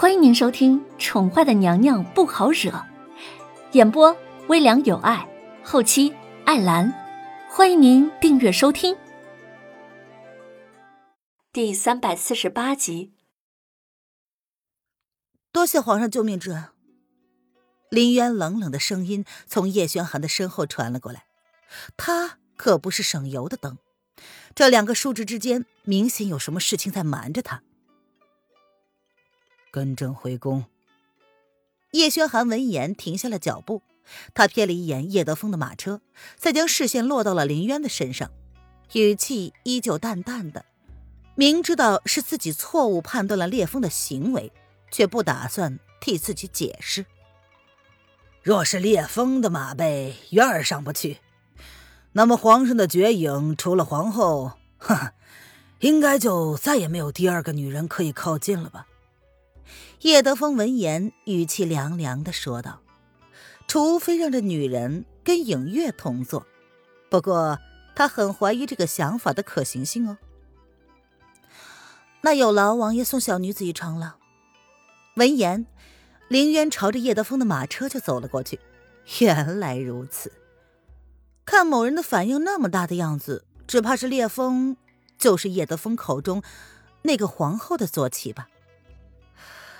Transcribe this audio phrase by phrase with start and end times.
[0.00, 2.70] 欢迎您收听《宠坏的娘娘不好惹》，
[3.72, 5.28] 演播微凉有爱，
[5.64, 6.14] 后期
[6.44, 6.94] 艾兰。
[7.50, 8.96] 欢迎您订阅收听。
[11.52, 13.12] 第三百四十八集。
[15.50, 16.66] 多谢皇上救命之恩。
[17.90, 21.24] 林渊冷冷的声音从叶轩寒的身后传了过来，
[21.96, 23.78] 他可不是省油的灯。
[24.54, 27.64] 这两个叔侄之间明显有什么事情在瞒着他。
[29.70, 30.64] 跟朕回宫。
[31.92, 33.82] 叶轩寒闻言停下了脚步，
[34.34, 36.00] 他瞥了一眼叶德风的马车，
[36.36, 38.30] 再将视线落到了林渊的身上，
[38.92, 40.64] 语气依旧淡淡的，
[41.34, 44.52] 明知道是自己错误判断了烈风的行为，
[44.90, 47.06] 却不打算替自己解释。
[48.42, 51.18] 若是烈风的马背远儿上不去，
[52.12, 55.12] 那么皇上的绝影除了皇后， 哼，
[55.80, 58.87] 应该就再也没有第二个女人可以靠近了吧？
[60.00, 62.80] 叶德风闻言，语气凉凉的说道
[63.66, 66.46] ：“除非让这女人跟影月同坐，
[67.10, 67.58] 不过
[67.94, 70.18] 他很怀疑这个想法的可行性哦。”
[72.22, 74.16] 那有劳王爷送小女子一程了。
[75.14, 75.66] 闻言，
[76.28, 78.60] 凌渊朝着叶德风的马车就走了过去。
[79.20, 80.32] 原来如此，
[81.44, 84.76] 看某人的反应那么大的样子，只怕是烈风
[85.16, 86.42] 就是叶德风口中
[87.02, 88.48] 那个皇后的坐骑吧。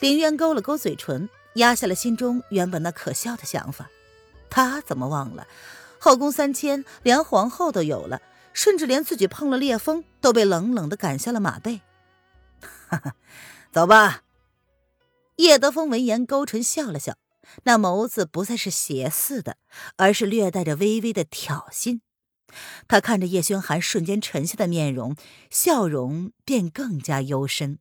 [0.00, 3.90] 林渊勾了勾嘴唇，压下了心中原本那可笑的想法。
[4.48, 5.46] 他怎么忘了，
[5.98, 8.20] 后宫三千，连皇后都有了，
[8.52, 11.82] 甚至连自己碰了烈风，都被冷冷的赶下了马背。
[12.88, 13.14] 哈哈，
[13.70, 14.22] 走吧。
[15.36, 17.16] 叶德风闻言勾唇笑了笑，
[17.64, 19.56] 那眸子不再是邪似的，
[19.96, 22.00] 而是略带着微微的挑衅。
[22.88, 25.14] 他看着叶轩寒瞬间沉下的面容，
[25.50, 27.78] 笑容便更加幽深。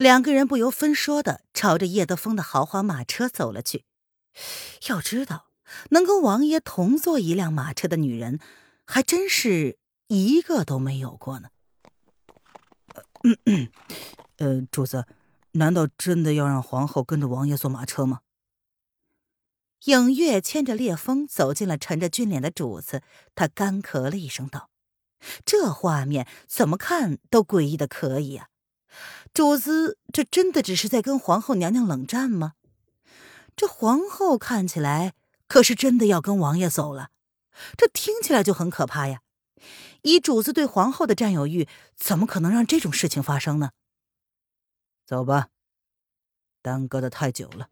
[0.00, 3.84] 两个人不由分说的朝着叶德风的豪华马车走了去。
[4.88, 5.48] 要知道，
[5.90, 8.40] 能跟王爷同坐一辆马车的女人，
[8.86, 11.50] 还真是一个都没有过呢。
[14.38, 15.04] 呃，主子，
[15.52, 18.20] 难道真的要让皇后跟着王爷坐马车吗？
[19.84, 23.02] 影月牵着烈风走进了沉着俊脸的主子，
[23.34, 24.70] 他干咳了一声道
[25.44, 28.46] ：“这画面怎么看都诡异的可以啊！”
[29.32, 32.54] 主子，这真的只是在跟皇后娘娘冷战吗？
[33.56, 35.14] 这皇后看起来
[35.46, 37.10] 可是真的要跟王爷走了，
[37.76, 39.20] 这听起来就很可怕呀！
[40.02, 43.70] 以主子对皇后的占有欲，怎么可能让这种事情发生呢？
[45.06, 45.48] 走吧，
[46.62, 47.68] 耽搁的太久了。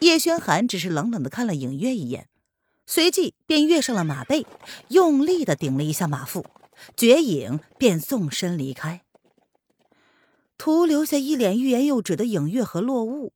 [0.00, 2.28] 叶轩寒只是冷冷的看了影月一眼，
[2.86, 4.46] 随即便跃上了马背，
[4.88, 6.44] 用力的顶了一下马腹，
[6.96, 9.05] 绝影便纵身离开。
[10.58, 13.32] 徒留下一脸欲言又止的影月和落雾。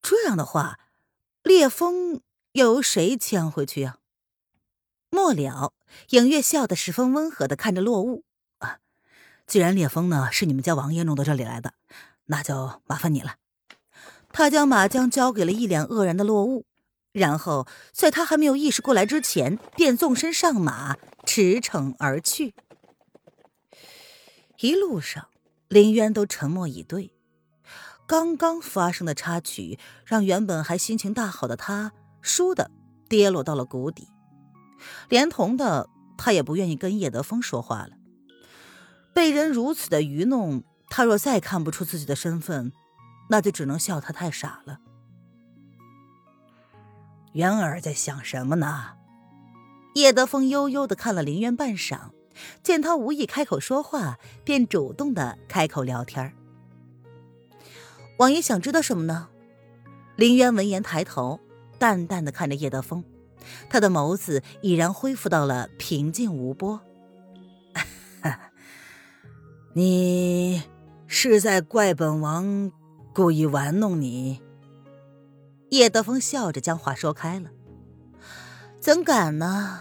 [0.00, 0.78] 这样的话，
[1.42, 2.20] 烈风
[2.52, 3.98] 又由谁牵回去呀？
[5.10, 5.72] 末了，
[6.10, 8.24] 影月笑得十分温和的看着落雾
[8.58, 8.78] 啊，
[9.46, 11.74] 既然烈风呢是你们家王爷弄到这里来的，
[12.26, 13.36] 那就麻烦你了。
[14.32, 16.66] 他将马缰交给了一脸愕然的落雾，
[17.12, 22.54] 然后在他还没有意识过来之前，便纵身上马，驰骋而去。
[24.58, 25.28] 一路上。
[25.68, 27.12] 林渊都沉默以对，
[28.06, 32.70] 刚刚发生的插曲让原本还心情大好的他，倏地
[33.08, 34.08] 跌落到了谷底。
[35.08, 37.90] 连同的他也不愿意跟叶德风说话了。
[39.12, 42.72] 被人如此的愚弄，他若再看不出自己的身份，
[43.30, 44.78] 那就只能笑他太傻了。
[47.32, 48.92] 渊儿在想什么呢？
[49.94, 52.10] 叶德风悠悠的看了林渊半晌。
[52.62, 56.32] 见他无意开口说话，便主动的开口聊天
[58.18, 59.28] 王爷想知道什么呢？
[60.16, 61.40] 林渊闻言抬头，
[61.78, 63.04] 淡淡的看着叶德风，
[63.68, 66.80] 他的眸子已然恢复到了平静无波。
[69.74, 70.62] 你
[71.06, 72.72] 是在怪本王
[73.14, 74.40] 故意玩弄你？
[75.68, 77.50] 叶德风笑着将话说开了。
[78.80, 79.80] 怎敢呢？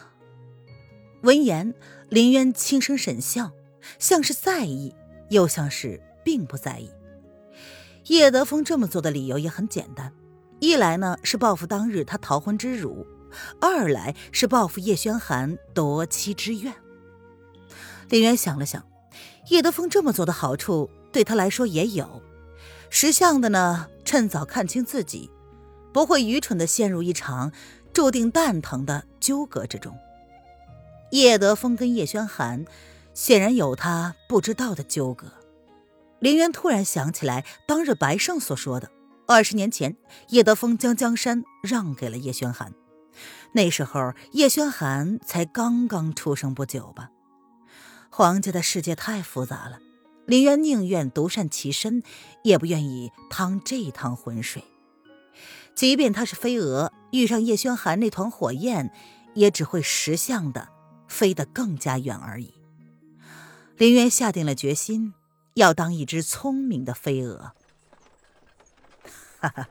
[1.21, 1.73] 闻言。
[2.09, 3.51] 林渊轻声沈笑，
[3.99, 4.93] 像是在意，
[5.29, 6.89] 又像是并不在意。
[8.07, 10.13] 叶德风这么做的理由也很简单：
[10.59, 13.05] 一来呢是报复当日他逃婚之辱，
[13.59, 16.73] 二来是报复叶轩寒夺妻之怨。
[18.09, 18.85] 林渊想了想，
[19.49, 22.21] 叶德风这么做的好处对他来说也有，
[22.91, 25.31] 识相的呢趁早看清自己，
[25.91, 27.51] 不会愚蠢的陷入一场
[27.91, 29.97] 注定蛋疼的纠葛之中。
[31.15, 32.65] 叶德风跟叶轩寒
[33.13, 35.31] 显然有他不知道的纠葛，
[36.19, 38.91] 林渊突然想起来，当日白胜所说的，
[39.25, 39.95] 二十年前
[40.27, 42.73] 叶德风将江山让给了叶轩寒，
[43.53, 47.11] 那时候叶轩寒才刚刚出生不久吧。
[48.09, 49.79] 皇家的世界太复杂了，
[50.25, 52.03] 林渊宁愿独善其身，
[52.43, 54.65] 也不愿意趟这趟浑水。
[55.73, 58.91] 即便他是飞蛾，遇上叶轩寒那团火焰，
[59.33, 60.67] 也只会识相的
[61.15, 62.53] 飞得更加远而已。
[63.77, 65.13] 林渊下定了决心，
[65.53, 67.53] 要当一只聪明的飞蛾。
[69.39, 69.69] 哈哈，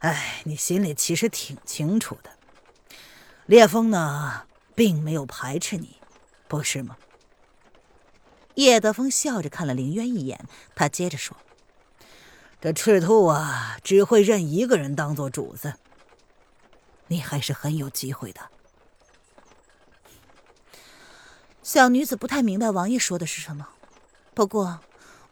[0.00, 2.30] 哎，你心里其实挺清楚的，
[3.46, 5.98] 烈风呢，并没有排斥你，
[6.48, 6.96] 不是吗？
[8.56, 11.36] 叶德风笑着看了林渊一眼，他接着说。
[12.60, 15.74] 这赤兔啊，只会认一个人当做主子。
[17.06, 18.40] 你还是很有机会的。
[21.62, 23.68] 小女子不太明白王爷说的是什么，
[24.34, 24.80] 不过，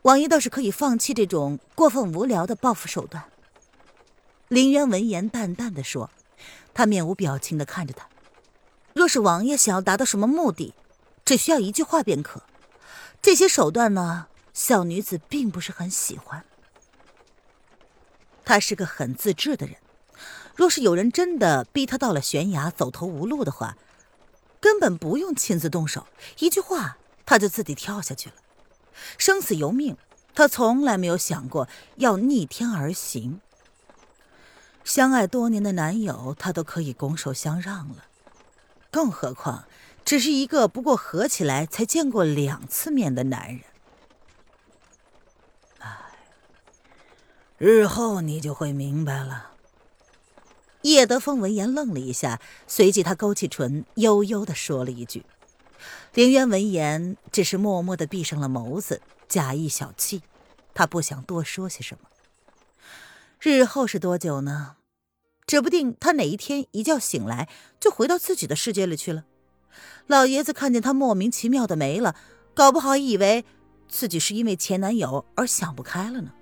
[0.02, 3.24] 王爷倒是可以放弃这种过分无聊的报复手段。
[4.46, 6.08] 林渊闻言淡淡的说，
[6.72, 8.06] 他面无表情的看着他。
[8.94, 10.72] 若是王爷想要达到什么目的，
[11.24, 12.42] 只需要一句话便可。
[13.20, 16.44] 这些手段呢，小女子并不是很喜欢。
[18.44, 19.76] 他是个很自制的人，
[20.54, 23.76] 若是有人真的逼他到了悬崖走投无路的话，
[24.60, 26.06] 根本不用亲自动手，
[26.38, 28.36] 一句话他就自己跳下去了。
[29.16, 29.96] 生死由命，
[30.34, 31.66] 他从来没有想过
[31.96, 33.40] 要逆天而行。
[34.84, 38.06] 相爱多年的男友，他都可以拱手相让了，
[38.90, 39.64] 更何况
[40.04, 43.60] 只是一个不过合起来才见过两次面的男人。
[47.58, 49.50] 日后你就会明白了。
[50.82, 55.24] 叶德风闻言愣了一下，随即他勾起唇，悠悠的说了一句。
[56.14, 60.22] 凌渊闻言只是默默的闭上了眸子，假意小气。
[60.72, 62.08] 他不想多说些什么。
[63.38, 64.76] 日后是多久呢？
[65.46, 67.48] 指不定他哪一天一觉醒来
[67.80, 69.24] 就回到自己的世界里去了。
[70.06, 72.16] 老爷子看见他莫名其妙的没了，
[72.54, 73.44] 搞不好以为
[73.88, 76.32] 自己是因为前男友而想不开了呢。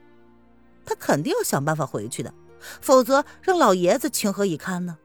[0.84, 2.32] 他肯定要想办法回去的，
[2.80, 4.98] 否则让老爷子情何以堪呢？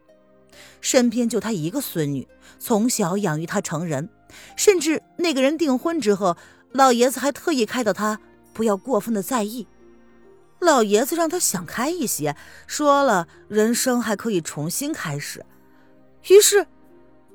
[0.82, 2.28] 身边就他一个孙女，
[2.60, 4.10] 从小养育他成人，
[4.56, 6.36] 甚至那个人订婚之后，
[6.72, 8.20] 老爷子还特意开导他
[8.54, 9.68] 不要过分的在意。
[10.60, 12.36] 老爷子让他想开一些，
[12.68, 15.46] 说了人生还可以重新开始。
[16.30, 16.66] 于是，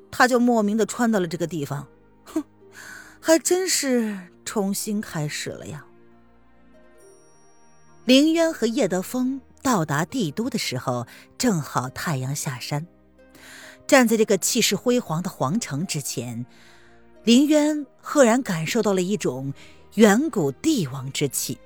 [0.09, 1.87] 他就莫名的穿到了这个地方，
[2.23, 2.43] 哼，
[3.19, 5.85] 还真是重新开始了呀。
[8.05, 11.05] 凌渊和叶德风到达帝都的时候，
[11.37, 12.87] 正好太阳下山。
[13.87, 16.45] 站在这个气势辉煌的皇城之前，
[17.23, 19.53] 林渊赫然感受到了一种
[19.95, 21.57] 远古帝王之气，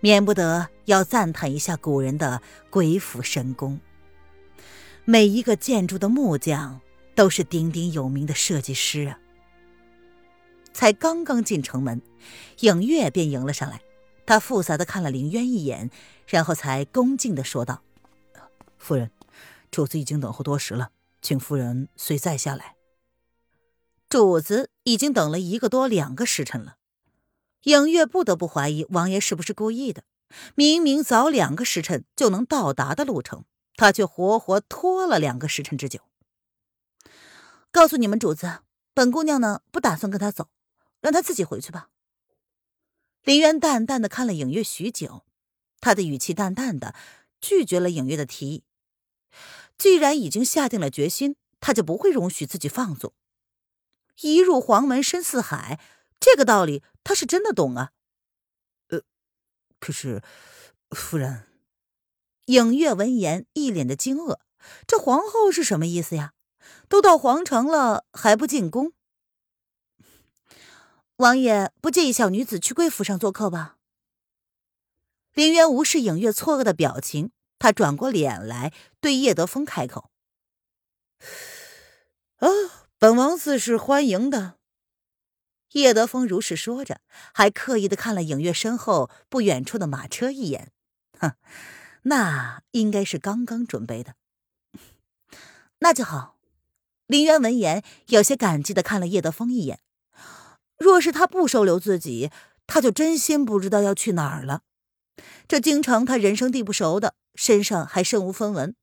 [0.00, 3.80] 免不得要赞叹一下古人的鬼斧神工。
[5.04, 6.80] 每一个建筑的木匠
[7.14, 9.18] 都是鼎鼎有名的设计师啊！
[10.74, 12.02] 才刚刚进城门，
[12.60, 13.80] 影月便迎了上来。
[14.28, 15.90] 他复杂的看了林渊一眼，
[16.26, 17.82] 然后才恭敬的说道
[18.76, 19.10] ：“夫人，
[19.70, 20.90] 主子已经等候多时了，
[21.22, 22.76] 请夫人随在下来。”
[24.10, 26.76] 主子已经等了一个多两个时辰了，
[27.62, 30.04] 影月不得不怀疑王爷是不是故意的。
[30.54, 36.00] 明明早两个时辰就能到达的路程，他却活活拖了两个时辰之久。
[37.70, 38.58] 告诉你们主子，
[38.92, 40.50] 本姑娘呢不打算跟他走，
[41.00, 41.88] 让他自己回去吧。
[43.28, 45.22] 林渊淡淡的看了影月许久，
[45.80, 46.94] 他的语气淡淡的
[47.42, 48.64] 拒绝了影月的提议。
[49.76, 53.12] 既然已经下定了决心，他就不会容许自己放纵。
[54.22, 55.78] 一入黄门深似海，
[56.18, 57.90] 这个道理他是真的懂啊。
[58.88, 59.02] 呃，
[59.78, 60.22] 可是，
[60.92, 61.48] 夫人，
[62.46, 64.38] 影月闻言一脸的惊愕，
[64.86, 66.32] 这皇后是什么意思呀？
[66.88, 68.94] 都到皇城了还不进宫？
[71.18, 73.76] 王爷不介意小女子去贵府上做客吧？
[75.34, 80.10] 林渊无视影月错愕的表情，他转过脸来对叶德风开口
[82.38, 82.48] ：“啊，
[82.98, 84.58] 本王自是欢迎的。”
[85.72, 87.00] 叶德风如是说着，
[87.34, 90.70] 还刻意的看了影月身后不远处的马车一眼，
[91.18, 91.32] 哼，
[92.02, 94.14] 那应该是刚刚准备的。
[95.80, 96.36] 那就好。
[97.08, 99.80] 林渊闻言，有些感激的看了叶德风一眼。
[100.78, 102.30] 若是他不收留自己，
[102.66, 104.62] 他就真心不知道要去哪儿了。
[105.48, 108.76] 这京城他人生地不熟的，身上还身无分文。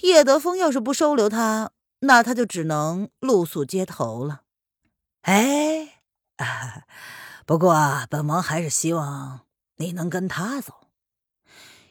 [0.00, 4.42] 叶德风要是不收留他，那他就只能露宿街头了。
[5.22, 6.02] 哎，
[7.46, 9.40] 不过本王还是希望
[9.76, 10.88] 你能跟他走。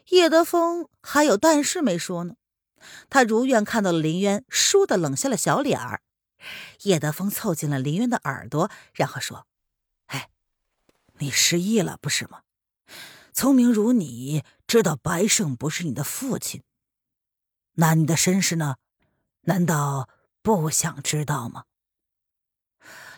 [0.09, 2.35] 叶德风还有但是没说呢，
[3.09, 6.01] 他如愿看到了林渊，倏地冷下了小脸儿。
[6.83, 9.47] 叶德风凑近了林渊的耳朵，然后说
[10.07, 10.29] ：“哎，
[11.19, 12.43] 你失忆了不是吗？
[13.33, 16.63] 聪明如你，知道白胜不是你的父亲，
[17.73, 18.75] 那你的身世呢？
[19.41, 20.07] 难道
[20.41, 21.65] 不想知道吗？”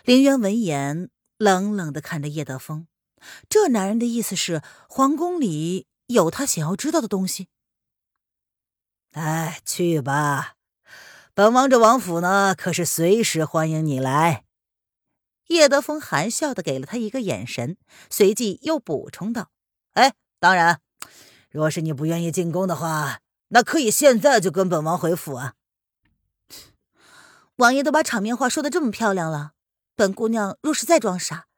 [0.04, 2.86] 林渊闻言，冷冷的看着叶德风，
[3.48, 7.48] 这男人的意思是皇宫里有他想要知道的东西。
[9.12, 10.55] 哎，去吧。
[11.36, 14.46] 本王这王府呢，可是随时欢迎你来。
[15.48, 17.76] 叶德风含笑的给了他一个眼神，
[18.08, 19.50] 随即又补充道
[19.92, 20.80] ：“哎，当然，
[21.50, 25.56] 若是你不愿意进宫的话，那可以现在就跟本王回府啊。”
[27.56, 29.52] 王爷都把场面话说的这么漂亮了，
[29.94, 31.48] 本姑娘若是再装傻，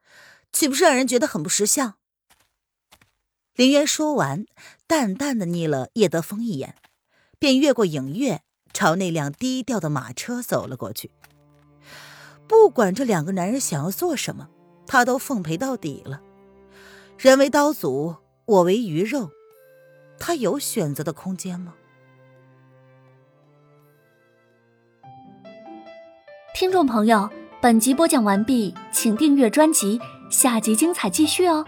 [0.50, 1.94] 岂不是让人觉得很不识相？
[3.54, 4.44] 林渊说完，
[4.88, 6.74] 淡淡的睨了叶德风一眼，
[7.38, 8.42] 便越过影月。
[8.78, 11.10] 朝那辆低调的马车走了过去。
[12.46, 14.48] 不管这两个男人想要做什么，
[14.86, 16.20] 他都奉陪到底了。
[17.18, 19.32] 人为刀俎，我为鱼肉，
[20.20, 21.74] 他有选择的空间吗？
[26.54, 27.28] 听众朋友，
[27.60, 31.66] 本集播讲完毕，请订阅专辑，下集精彩继续哦。